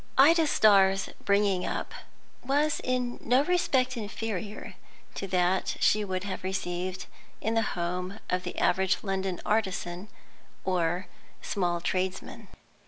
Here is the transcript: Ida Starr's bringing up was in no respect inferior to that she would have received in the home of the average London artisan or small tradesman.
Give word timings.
Ida 0.17 0.47
Starr's 0.47 1.09
bringing 1.25 1.63
up 1.63 1.93
was 2.43 2.79
in 2.83 3.19
no 3.21 3.43
respect 3.43 3.95
inferior 3.95 4.73
to 5.13 5.27
that 5.27 5.77
she 5.79 6.03
would 6.03 6.23
have 6.23 6.43
received 6.43 7.05
in 7.39 7.53
the 7.53 7.61
home 7.77 8.17
of 8.27 8.41
the 8.41 8.57
average 8.57 9.03
London 9.03 9.39
artisan 9.45 10.07
or 10.65 11.05
small 11.43 11.81
tradesman. 11.81 12.47